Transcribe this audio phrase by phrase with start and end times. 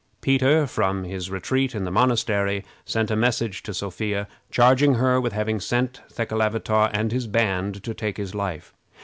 [0.19, 5.31] Peter, from his retreat in the monastery, sent a message to Sophia, charging her with
[5.33, 8.73] having sent Thekelavitaw and his band to take his life.